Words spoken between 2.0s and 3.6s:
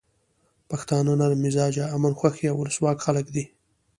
خوښي او ولسواک خلک دي.